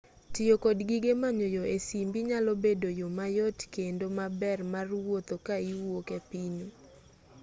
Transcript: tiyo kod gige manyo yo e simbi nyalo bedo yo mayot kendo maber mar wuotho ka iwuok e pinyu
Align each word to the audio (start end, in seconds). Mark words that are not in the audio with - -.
tiyo 0.33 0.55
kod 0.63 0.77
gige 0.89 1.11
manyo 1.21 1.47
yo 1.55 1.63
e 1.75 1.77
simbi 1.85 2.19
nyalo 2.29 2.51
bedo 2.63 2.89
yo 2.99 3.07
mayot 3.17 3.57
kendo 3.75 4.05
maber 4.17 4.59
mar 4.73 4.87
wuotho 5.03 5.35
ka 5.45 5.55
iwuok 5.71 6.07
e 6.17 6.19
pinyu 6.29 6.67